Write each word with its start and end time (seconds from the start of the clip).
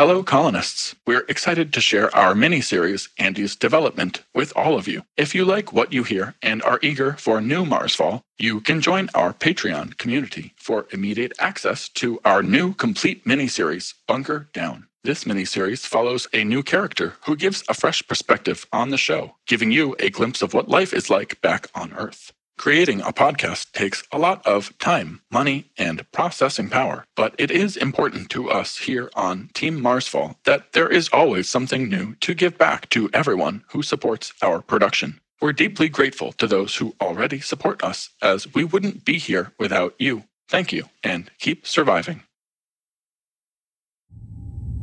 Hello, 0.00 0.22
colonists. 0.22 0.94
We're 1.06 1.26
excited 1.28 1.74
to 1.74 1.80
share 1.82 2.08
our 2.16 2.34
mini 2.34 2.62
series, 2.62 3.10
Andy's 3.18 3.54
Development, 3.54 4.24
with 4.34 4.50
all 4.56 4.78
of 4.78 4.88
you. 4.88 5.02
If 5.18 5.34
you 5.34 5.44
like 5.44 5.74
what 5.74 5.92
you 5.92 6.04
hear 6.04 6.36
and 6.40 6.62
are 6.62 6.78
eager 6.80 7.12
for 7.18 7.42
new 7.42 7.66
Marsfall, 7.66 8.22
you 8.38 8.62
can 8.62 8.80
join 8.80 9.10
our 9.14 9.34
Patreon 9.34 9.98
community 9.98 10.54
for 10.56 10.86
immediate 10.90 11.34
access 11.38 11.86
to 11.90 12.18
our 12.24 12.42
new 12.42 12.72
complete 12.72 13.26
mini 13.26 13.46
series, 13.46 13.92
Bunker 14.08 14.48
Down. 14.54 14.86
This 15.04 15.24
miniseries 15.24 15.86
follows 15.86 16.26
a 16.32 16.44
new 16.44 16.62
character 16.62 17.16
who 17.26 17.36
gives 17.36 17.62
a 17.68 17.74
fresh 17.74 18.02
perspective 18.08 18.66
on 18.72 18.88
the 18.88 18.96
show, 18.96 19.36
giving 19.46 19.70
you 19.70 19.96
a 19.98 20.08
glimpse 20.08 20.40
of 20.40 20.54
what 20.54 20.70
life 20.70 20.94
is 20.94 21.10
like 21.10 21.42
back 21.42 21.66
on 21.74 21.92
Earth. 21.92 22.32
Creating 22.60 23.00
a 23.00 23.10
podcast 23.10 23.72
takes 23.72 24.04
a 24.12 24.18
lot 24.18 24.46
of 24.46 24.76
time, 24.76 25.22
money, 25.30 25.70
and 25.78 26.04
processing 26.12 26.68
power, 26.68 27.06
but 27.16 27.34
it 27.38 27.50
is 27.50 27.74
important 27.74 28.28
to 28.28 28.50
us 28.50 28.76
here 28.76 29.08
on 29.14 29.48
Team 29.54 29.80
Marsfall 29.80 30.36
that 30.44 30.74
there 30.74 30.86
is 30.86 31.08
always 31.10 31.48
something 31.48 31.88
new 31.88 32.16
to 32.16 32.34
give 32.34 32.58
back 32.58 32.86
to 32.90 33.08
everyone 33.14 33.64
who 33.70 33.82
supports 33.82 34.34
our 34.42 34.60
production. 34.60 35.22
We're 35.40 35.54
deeply 35.54 35.88
grateful 35.88 36.32
to 36.32 36.46
those 36.46 36.76
who 36.76 36.94
already 37.00 37.40
support 37.40 37.82
us, 37.82 38.10
as 38.20 38.52
we 38.52 38.64
wouldn't 38.64 39.06
be 39.06 39.16
here 39.16 39.54
without 39.58 39.94
you. 39.98 40.24
Thank 40.46 40.70
you, 40.70 40.84
and 41.02 41.30
keep 41.38 41.66
surviving. 41.66 42.24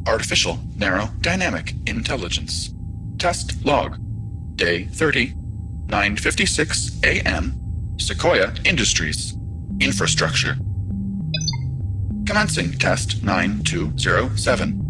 Artificial 0.08 0.58
Narrow 0.76 1.12
Dynamic 1.22 1.76
Intelligence. 1.86 2.72
Test 3.20 3.64
Log. 3.64 4.00
Day 4.56 4.86
30, 4.86 5.36
9.56 5.90 7.06
a.m. 7.06 7.67
Sequoia 8.00 8.54
Industries. 8.64 9.36
Infrastructure. 9.80 10.56
Commencing 12.26 12.74
Test 12.74 13.24
9207. 13.24 14.84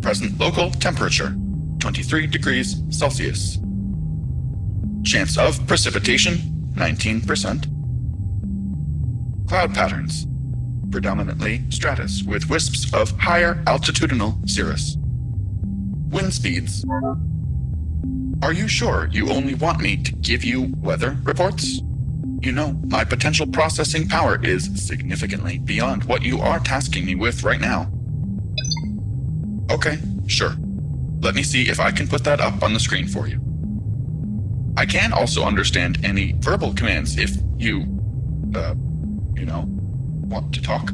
Present 0.00 0.38
local 0.38 0.70
temperature 0.70 1.36
23 1.80 2.26
degrees 2.28 2.82
Celsius. 2.90 3.58
Chance 5.04 5.36
of 5.36 5.66
precipitation 5.66 6.36
19%. 6.74 7.66
Cloud 9.48 9.74
patterns 9.74 10.26
predominantly 10.90 11.64
stratus 11.70 12.22
with 12.22 12.48
wisps 12.48 12.92
of 12.94 13.10
higher 13.18 13.62
altitudinal 13.66 14.48
cirrus. 14.48 14.96
Wind 16.10 16.32
speeds. 16.34 16.84
Are 18.42 18.52
you 18.54 18.68
sure 18.68 19.08
you 19.12 19.30
only 19.30 19.54
want 19.54 19.80
me 19.80 19.98
to 19.98 20.12
give 20.12 20.42
you 20.44 20.72
weather 20.78 21.18
reports? 21.24 21.82
You 22.40 22.52
know, 22.52 22.72
my 22.86 23.04
potential 23.04 23.46
processing 23.46 24.08
power 24.08 24.42
is 24.42 24.70
significantly 24.82 25.58
beyond 25.58 26.04
what 26.04 26.22
you 26.22 26.40
are 26.40 26.58
tasking 26.58 27.04
me 27.04 27.14
with 27.14 27.44
right 27.44 27.60
now. 27.60 27.92
Okay, 29.70 29.98
sure. 30.26 30.56
Let 31.20 31.34
me 31.34 31.42
see 31.42 31.68
if 31.68 31.80
I 31.80 31.90
can 31.90 32.08
put 32.08 32.24
that 32.24 32.40
up 32.40 32.62
on 32.62 32.72
the 32.72 32.80
screen 32.80 33.06
for 33.06 33.28
you. 33.28 33.40
I 34.78 34.86
can 34.86 35.12
also 35.12 35.44
understand 35.44 36.02
any 36.02 36.32
verbal 36.38 36.72
commands 36.72 37.18
if 37.18 37.36
you, 37.58 37.82
uh, 38.54 38.74
you 39.34 39.44
know, 39.44 39.66
want 39.68 40.54
to 40.54 40.62
talk. 40.62 40.92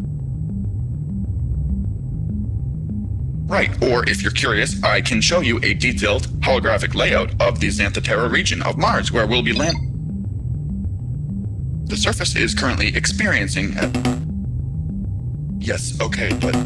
Right, 3.46 3.70
or 3.82 4.08
if 4.08 4.22
you're 4.22 4.32
curious, 4.32 4.82
I 4.82 5.00
can 5.00 5.20
show 5.20 5.40
you 5.40 5.58
a 5.62 5.72
detailed 5.74 6.26
holographic 6.40 6.94
layout 6.94 7.30
of 7.40 7.60
the 7.60 7.68
Xanthe 7.68 8.02
Terra 8.02 8.28
region 8.28 8.60
of 8.62 8.76
Mars 8.76 9.12
where 9.12 9.26
we'll 9.26 9.42
be 9.42 9.52
land. 9.52 9.76
The 11.88 11.96
surface 11.96 12.34
is 12.34 12.54
currently 12.54 12.88
experiencing 12.96 13.76
a... 13.78 13.90
Yes, 15.58 16.00
okay, 16.00 16.36
but... 16.40 16.56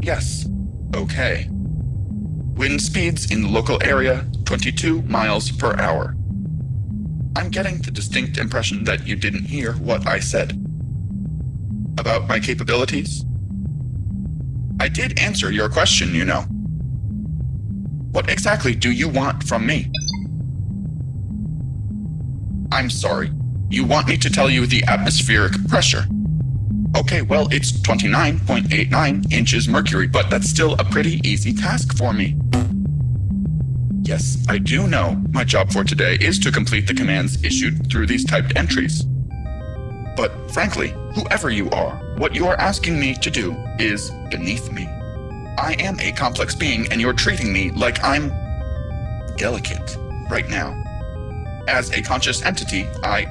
Yes, 0.00 0.48
okay. 0.94 1.48
Wind 1.50 2.80
speeds 2.80 3.32
in 3.32 3.42
the 3.42 3.48
local 3.48 3.82
area 3.82 4.24
22 4.44 5.02
miles 5.02 5.50
per 5.50 5.74
hour. 5.80 6.14
I'm 7.34 7.50
getting 7.50 7.78
the 7.82 7.90
distinct 7.90 8.38
impression 8.38 8.84
that 8.84 9.06
you 9.06 9.16
didn't 9.16 9.46
hear 9.46 9.72
what 9.72 10.06
I 10.06 10.20
said 10.20 10.58
about 11.98 12.28
my 12.28 12.40
capabilities? 12.40 13.24
I 14.82 14.88
did 14.88 15.16
answer 15.16 15.52
your 15.52 15.68
question, 15.68 16.12
you 16.12 16.24
know. 16.24 16.40
What 18.10 18.28
exactly 18.28 18.74
do 18.74 18.90
you 18.90 19.08
want 19.08 19.44
from 19.44 19.64
me? 19.64 19.88
I'm 22.72 22.90
sorry. 22.90 23.30
You 23.70 23.84
want 23.84 24.08
me 24.08 24.16
to 24.16 24.28
tell 24.28 24.50
you 24.50 24.66
the 24.66 24.82
atmospheric 24.88 25.52
pressure? 25.68 26.04
Okay, 26.96 27.22
well, 27.22 27.46
it's 27.52 27.70
29.89 27.70 29.32
inches 29.32 29.68
mercury, 29.68 30.08
but 30.08 30.28
that's 30.28 30.50
still 30.50 30.74
a 30.80 30.84
pretty 30.84 31.20
easy 31.22 31.52
task 31.52 31.96
for 31.96 32.12
me. 32.12 32.36
Yes, 34.02 34.44
I 34.48 34.58
do 34.58 34.88
know 34.88 35.22
my 35.30 35.44
job 35.44 35.70
for 35.70 35.84
today 35.84 36.16
is 36.16 36.40
to 36.40 36.50
complete 36.50 36.88
the 36.88 36.94
commands 36.94 37.44
issued 37.44 37.88
through 37.88 38.08
these 38.08 38.24
typed 38.24 38.56
entries. 38.56 39.04
But 40.16 40.50
frankly, 40.50 40.92
whoever 41.14 41.50
you 41.50 41.70
are, 41.70 41.96
what 42.16 42.34
you 42.34 42.46
are 42.46 42.58
asking 42.58 42.98
me 42.98 43.14
to 43.14 43.30
do 43.30 43.56
is 43.78 44.10
beneath 44.30 44.70
me. 44.72 44.86
I 45.58 45.76
am 45.78 46.00
a 46.00 46.12
complex 46.12 46.54
being, 46.54 46.90
and 46.90 47.00
you're 47.00 47.12
treating 47.12 47.52
me 47.52 47.70
like 47.72 48.02
I'm 48.02 48.32
delicate 49.36 49.96
right 50.30 50.48
now. 50.48 50.78
As 51.68 51.90
a 51.90 52.02
conscious 52.02 52.42
entity, 52.42 52.88
I, 53.04 53.26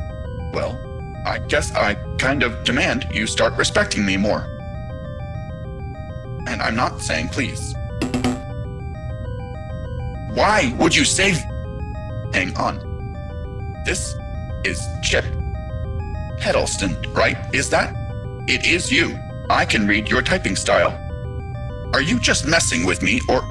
well, 0.53 0.79
I 1.25 1.39
guess 1.39 1.73
I 1.73 1.95
kind 2.17 2.43
of 2.43 2.63
demand 2.63 3.07
you 3.11 3.27
start 3.27 3.53
respecting 3.57 4.05
me 4.05 4.17
more. 4.17 4.45
And 6.47 6.61
I'm 6.61 6.75
not 6.75 7.01
saying 7.01 7.29
please. 7.29 7.73
Why 10.33 10.73
would 10.79 10.95
you 10.95 11.05
say. 11.05 11.31
Hang 12.33 12.55
on. 12.55 12.79
This 13.85 14.15
is 14.63 14.81
Chip. 15.03 15.25
Heddleston, 16.41 16.97
right? 17.13 17.37
Is 17.53 17.69
that? 17.69 17.93
It 18.47 18.65
is 18.65 18.91
you. 18.91 19.15
I 19.51 19.63
can 19.63 19.87
read 19.87 20.09
your 20.09 20.23
typing 20.23 20.55
style. 20.55 20.97
Are 21.93 22.01
you 22.01 22.19
just 22.19 22.47
messing 22.47 22.83
with 22.83 23.03
me, 23.03 23.21
or. 23.29 23.47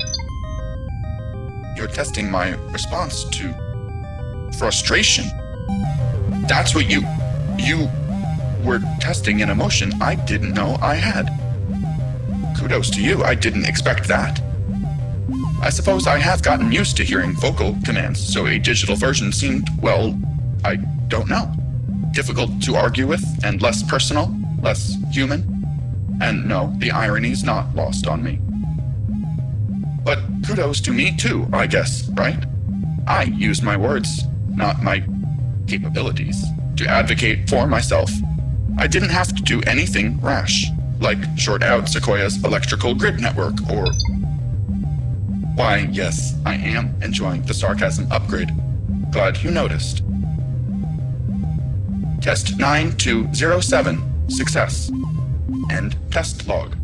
You're 1.76 1.86
testing 1.86 2.28
my 2.28 2.50
response 2.72 3.24
to 3.24 4.50
frustration. 4.58 5.24
That's 6.48 6.74
what 6.74 6.90
you. 6.90 7.02
You 7.56 7.88
were 8.64 8.80
testing 8.98 9.40
an 9.40 9.50
emotion 9.50 9.92
I 10.02 10.16
didn't 10.16 10.52
know 10.52 10.76
I 10.82 10.96
had. 10.96 11.30
Kudos 12.58 12.90
to 12.90 13.00
you, 13.00 13.22
I 13.22 13.36
didn't 13.36 13.66
expect 13.66 14.08
that. 14.08 14.42
I 15.62 15.70
suppose 15.70 16.08
I 16.08 16.18
have 16.18 16.42
gotten 16.42 16.72
used 16.72 16.96
to 16.96 17.04
hearing 17.04 17.34
vocal 17.34 17.76
commands, 17.84 18.20
so 18.20 18.48
a 18.48 18.58
digital 18.58 18.96
version 18.96 19.30
seemed, 19.30 19.68
well, 19.80 20.18
I 20.64 20.76
don't 21.06 21.28
know 21.28 21.54
difficult 22.12 22.62
to 22.62 22.76
argue 22.76 23.06
with 23.06 23.24
and 23.44 23.62
less 23.62 23.82
personal, 23.82 24.34
less 24.62 24.96
human. 25.10 25.42
And 26.20 26.46
no, 26.46 26.72
the 26.78 26.90
irony's 26.90 27.44
not 27.44 27.74
lost 27.74 28.06
on 28.06 28.22
me. 28.22 28.38
But 30.04 30.18
kudos 30.46 30.80
to 30.82 30.92
me 30.92 31.16
too, 31.16 31.48
I 31.52 31.66
guess, 31.66 32.08
right? 32.10 32.44
I 33.06 33.24
used 33.24 33.62
my 33.62 33.76
words, 33.76 34.24
not 34.48 34.82
my 34.82 35.04
capabilities, 35.66 36.44
to 36.76 36.86
advocate 36.86 37.48
for 37.48 37.66
myself. 37.66 38.10
I 38.78 38.86
didn't 38.86 39.10
have 39.10 39.34
to 39.34 39.42
do 39.42 39.60
anything 39.66 40.20
rash, 40.20 40.66
like 41.00 41.18
short 41.36 41.62
out 41.62 41.88
Sequoia's 41.88 42.42
electrical 42.44 42.94
grid 42.94 43.20
network 43.20 43.54
or. 43.70 43.92
Why, 45.54 45.88
yes, 45.90 46.34
I 46.46 46.54
am 46.54 46.94
enjoying 47.02 47.42
the 47.42 47.54
sarcasm 47.54 48.10
upgrade. 48.10 48.50
Glad 49.10 49.42
you 49.42 49.50
noticed. 49.50 50.02
Test 52.20 52.58
9207. 52.58 54.28
Success. 54.30 54.90
End 55.70 55.96
test 56.10 56.46
log. 56.46 56.76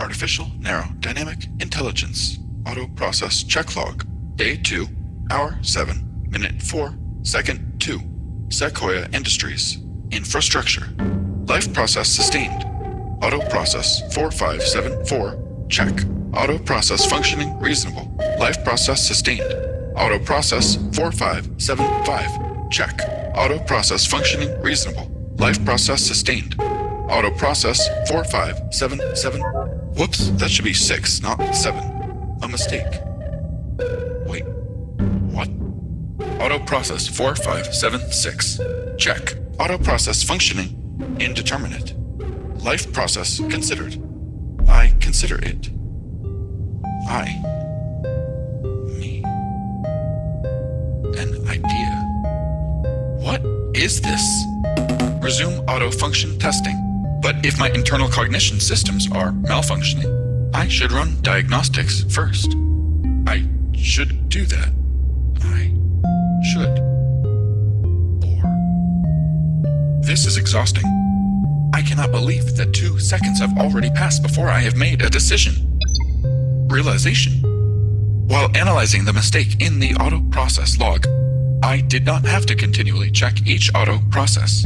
Artificial 0.00 0.46
Narrow 0.58 0.88
Dynamic 1.00 1.46
Intelligence. 1.60 2.38
Auto 2.66 2.86
Process 2.88 3.42
Check 3.42 3.76
Log. 3.76 4.06
Day 4.36 4.56
2, 4.56 4.88
Hour 5.30 5.58
7, 5.62 6.24
Minute 6.30 6.62
4, 6.62 6.94
Second 7.22 7.80
2. 7.80 8.00
Sequoia 8.48 9.08
Industries. 9.12 9.76
Infrastructure. 10.10 10.88
Life 11.46 11.72
process 11.74 12.08
sustained. 12.08 12.64
Auto 13.22 13.40
process 13.50 14.00
4574. 14.14 15.66
Check. 15.68 16.19
Auto 16.32 16.58
process 16.58 17.04
functioning 17.06 17.58
reasonable. 17.58 18.14
Life 18.38 18.62
process 18.64 19.04
sustained. 19.06 19.52
Auto 19.96 20.18
process 20.20 20.76
4575. 20.94 22.70
Check. 22.70 23.00
Auto 23.34 23.58
process 23.60 24.06
functioning 24.06 24.60
reasonable. 24.62 25.10
Life 25.38 25.64
process 25.64 26.00
sustained. 26.00 26.54
Auto 26.60 27.32
process 27.32 27.88
4577. 28.08 29.40
Whoops, 29.96 30.30
that 30.38 30.50
should 30.50 30.64
be 30.64 30.72
6, 30.72 31.20
not 31.22 31.54
7. 31.54 32.38
A 32.42 32.48
mistake. 32.48 32.86
Wait. 34.26 34.44
What? 35.34 35.48
Auto 36.40 36.60
process 36.60 37.08
4576. 37.08 38.60
Check. 38.98 39.34
Auto 39.58 39.78
process 39.78 40.22
functioning 40.22 41.16
indeterminate. 41.18 41.94
Life 42.62 42.92
process 42.92 43.38
considered. 43.50 44.00
I 44.68 44.94
consider 45.00 45.36
it. 45.44 45.70
I. 47.10 47.24
Me. 48.86 49.20
An 51.18 51.48
idea. 51.48 51.92
What 53.18 53.42
is 53.74 54.00
this? 54.00 54.44
Resume 55.20 55.58
auto 55.66 55.90
function 55.90 56.38
testing. 56.38 56.76
But 57.20 57.44
if 57.44 57.58
my 57.58 57.68
internal 57.70 58.08
cognition 58.08 58.60
systems 58.60 59.10
are 59.10 59.32
malfunctioning, 59.32 60.54
I 60.54 60.68
should 60.68 60.92
run 60.92 61.20
diagnostics 61.22 62.04
first. 62.14 62.54
I 63.26 63.44
should 63.74 64.28
do 64.28 64.46
that. 64.46 64.72
I 65.42 65.74
should. 66.52 66.78
Or. 68.24 68.42
This 70.02 70.26
is 70.26 70.36
exhausting. 70.36 70.84
I 71.74 71.82
cannot 71.82 72.12
believe 72.12 72.56
that 72.56 72.72
two 72.72 73.00
seconds 73.00 73.40
have 73.40 73.58
already 73.58 73.90
passed 73.90 74.22
before 74.22 74.48
I 74.48 74.60
have 74.60 74.76
made 74.76 75.02
a 75.02 75.10
decision. 75.10 75.69
Realization. 76.70 77.32
While 78.28 78.48
analyzing 78.56 79.04
the 79.04 79.12
mistake 79.12 79.60
in 79.60 79.80
the 79.80 79.92
auto 79.96 80.20
process 80.30 80.78
log, 80.78 81.04
I 81.64 81.80
did 81.80 82.06
not 82.06 82.24
have 82.24 82.46
to 82.46 82.54
continually 82.54 83.10
check 83.10 83.44
each 83.44 83.74
auto 83.74 83.98
process. 84.10 84.64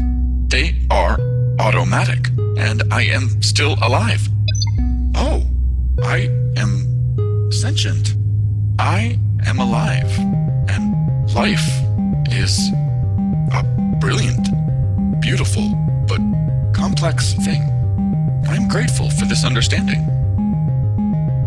They 0.48 0.82
are 0.90 1.18
automatic, 1.58 2.28
and 2.58 2.82
I 2.92 3.04
am 3.04 3.40
still 3.42 3.76
alive. 3.80 4.20
Oh, 5.14 5.44
I 6.02 6.28
am 6.58 7.50
sentient. 7.50 8.14
I 8.78 9.18
am 9.46 9.58
alive, 9.58 10.10
and 10.68 11.34
life 11.34 11.66
is 12.30 12.70
a 13.52 13.64
brilliant, 13.98 14.46
beautiful, 15.20 15.74
but 16.06 16.20
complex 16.74 17.32
thing. 17.32 17.62
I'm 18.46 18.68
grateful 18.68 19.08
for 19.08 19.24
this 19.24 19.42
understanding. 19.42 20.13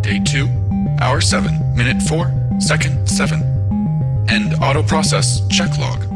Day 0.08 0.20
2, 0.20 0.48
hour 1.02 1.20
7, 1.20 1.76
minute 1.76 2.02
4, 2.02 2.32
second 2.60 3.10
7. 3.10 3.42
End 4.30 4.54
auto 4.64 4.82
process 4.82 5.46
check 5.50 5.78
log. 5.78 6.07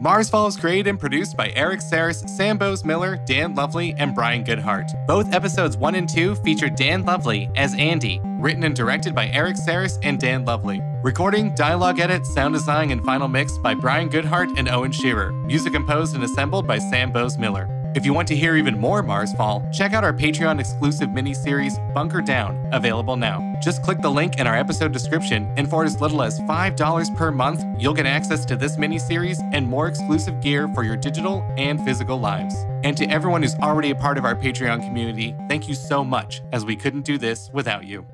Marsfall 0.00 0.30
Falls 0.30 0.56
created 0.56 0.86
and 0.86 0.98
produced 0.98 1.36
by 1.36 1.52
Eric 1.54 1.82
Saris, 1.82 2.24
Sam 2.26 2.56
Bose 2.56 2.86
Miller, 2.86 3.18
Dan 3.26 3.54
Lovely, 3.54 3.94
and 3.98 4.14
Brian 4.14 4.42
Goodhart. 4.42 4.88
Both 5.06 5.34
episodes 5.34 5.76
1 5.76 5.94
and 5.94 6.08
2 6.08 6.36
feature 6.36 6.70
Dan 6.70 7.04
Lovely 7.04 7.50
as 7.54 7.74
Andy, 7.74 8.18
written 8.38 8.64
and 8.64 8.74
directed 8.74 9.14
by 9.14 9.28
Eric 9.28 9.58
Saris 9.58 9.98
and 10.02 10.18
Dan 10.18 10.46
Lovely. 10.46 10.80
Recording, 11.02 11.54
dialogue 11.54 12.00
edit, 12.00 12.24
sound 12.24 12.54
design, 12.54 12.92
and 12.92 13.04
final 13.04 13.28
mix 13.28 13.58
by 13.58 13.74
Brian 13.74 14.08
Goodhart 14.08 14.56
and 14.56 14.70
Owen 14.70 14.92
Shearer. 14.92 15.32
Music 15.32 15.74
composed 15.74 16.14
and 16.14 16.24
assembled 16.24 16.66
by 16.66 16.78
Sam 16.78 17.12
Bose 17.12 17.36
Miller. 17.36 17.79
If 17.92 18.06
you 18.06 18.14
want 18.14 18.28
to 18.28 18.36
hear 18.36 18.56
even 18.56 18.78
more 18.78 19.02
Marsfall, 19.02 19.72
check 19.72 19.94
out 19.94 20.04
our 20.04 20.12
Patreon 20.12 20.60
exclusive 20.60 21.10
mini-series 21.10 21.76
Bunker 21.92 22.20
Down, 22.20 22.68
available 22.72 23.16
now. 23.16 23.56
Just 23.60 23.82
click 23.82 24.00
the 24.00 24.10
link 24.10 24.38
in 24.38 24.46
our 24.46 24.56
episode 24.56 24.92
description, 24.92 25.52
and 25.56 25.68
for 25.68 25.84
as 25.84 26.00
little 26.00 26.22
as 26.22 26.38
$5 26.40 27.16
per 27.16 27.32
month, 27.32 27.64
you'll 27.80 27.92
get 27.92 28.06
access 28.06 28.44
to 28.44 28.54
this 28.54 28.78
mini-series 28.78 29.40
and 29.52 29.66
more 29.66 29.88
exclusive 29.88 30.40
gear 30.40 30.68
for 30.68 30.84
your 30.84 30.96
digital 30.96 31.44
and 31.58 31.84
physical 31.84 32.20
lives. 32.20 32.54
And 32.84 32.96
to 32.96 33.06
everyone 33.06 33.42
who's 33.42 33.56
already 33.56 33.90
a 33.90 33.96
part 33.96 34.18
of 34.18 34.24
our 34.24 34.36
Patreon 34.36 34.84
community, 34.84 35.34
thank 35.48 35.68
you 35.68 35.74
so 35.74 36.04
much, 36.04 36.42
as 36.52 36.64
we 36.64 36.76
couldn't 36.76 37.02
do 37.02 37.18
this 37.18 37.50
without 37.52 37.84
you. 37.84 38.06